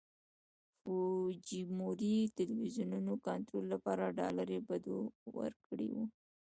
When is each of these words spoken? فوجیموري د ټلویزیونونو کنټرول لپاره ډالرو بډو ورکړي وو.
فوجیموري 0.81 2.15
د 2.25 2.27
ټلویزیونونو 2.37 3.13
کنټرول 3.27 3.65
لپاره 3.73 4.13
ډالرو 4.19 4.59
بډو 4.67 4.99
ورکړي 5.37 5.87
وو. 5.93 6.05